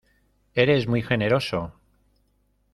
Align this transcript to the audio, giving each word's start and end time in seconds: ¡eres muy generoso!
¡eres 0.55 0.87
muy 0.87 1.03
generoso! 1.03 1.73